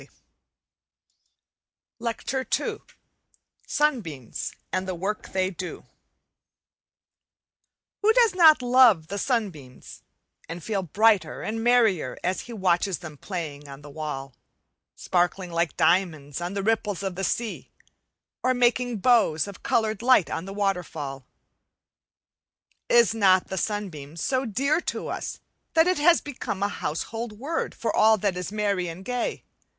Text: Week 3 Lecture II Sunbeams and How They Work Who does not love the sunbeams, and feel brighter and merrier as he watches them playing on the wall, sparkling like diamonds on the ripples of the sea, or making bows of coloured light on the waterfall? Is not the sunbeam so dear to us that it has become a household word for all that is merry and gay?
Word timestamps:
Week 0.01 0.09
3 0.09 0.13
Lecture 1.99 2.47
II 2.59 2.79
Sunbeams 3.67 4.51
and 4.73 4.87
How 4.89 4.93
They 4.95 4.97
Work 4.97 5.27
Who 5.27 5.83
does 8.11 8.33
not 8.33 8.63
love 8.63 9.09
the 9.09 9.19
sunbeams, 9.19 10.01
and 10.49 10.63
feel 10.63 10.81
brighter 10.81 11.43
and 11.43 11.63
merrier 11.63 12.17
as 12.23 12.41
he 12.41 12.51
watches 12.53 12.97
them 12.97 13.15
playing 13.15 13.67
on 13.67 13.83
the 13.83 13.91
wall, 13.91 14.33
sparkling 14.95 15.51
like 15.51 15.77
diamonds 15.77 16.41
on 16.41 16.55
the 16.55 16.63
ripples 16.63 17.03
of 17.03 17.13
the 17.13 17.23
sea, 17.23 17.69
or 18.41 18.55
making 18.55 18.97
bows 19.01 19.47
of 19.47 19.61
coloured 19.61 20.01
light 20.01 20.31
on 20.31 20.45
the 20.45 20.53
waterfall? 20.55 21.27
Is 22.89 23.13
not 23.13 23.49
the 23.49 23.55
sunbeam 23.59 24.17
so 24.17 24.45
dear 24.45 24.81
to 24.81 25.09
us 25.09 25.41
that 25.75 25.85
it 25.85 25.99
has 25.99 26.21
become 26.21 26.63
a 26.63 26.69
household 26.69 27.33
word 27.33 27.75
for 27.75 27.95
all 27.95 28.17
that 28.17 28.35
is 28.35 28.51
merry 28.51 28.87
and 28.87 29.05
gay? 29.05 29.43